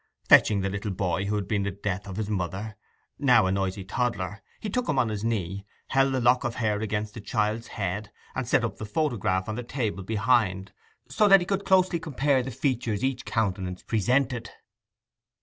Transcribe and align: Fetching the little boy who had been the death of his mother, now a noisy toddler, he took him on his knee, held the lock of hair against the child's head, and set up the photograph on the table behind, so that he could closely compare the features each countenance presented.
Fetching 0.27 0.61
the 0.61 0.69
little 0.71 0.89
boy 0.89 1.25
who 1.25 1.35
had 1.35 1.47
been 1.47 1.61
the 1.61 1.69
death 1.69 2.07
of 2.07 2.17
his 2.17 2.27
mother, 2.27 2.75
now 3.19 3.45
a 3.45 3.51
noisy 3.51 3.83
toddler, 3.83 4.41
he 4.59 4.67
took 4.67 4.89
him 4.89 4.97
on 4.97 5.09
his 5.09 5.23
knee, 5.23 5.63
held 5.89 6.11
the 6.11 6.19
lock 6.19 6.43
of 6.43 6.55
hair 6.55 6.81
against 6.81 7.13
the 7.13 7.21
child's 7.21 7.67
head, 7.67 8.11
and 8.33 8.47
set 8.47 8.63
up 8.65 8.77
the 8.77 8.85
photograph 8.87 9.47
on 9.47 9.53
the 9.53 9.61
table 9.63 10.01
behind, 10.03 10.71
so 11.07 11.27
that 11.27 11.39
he 11.39 11.45
could 11.45 11.65
closely 11.65 11.99
compare 11.99 12.41
the 12.41 12.49
features 12.49 13.03
each 13.03 13.25
countenance 13.25 13.83
presented. 13.83 14.49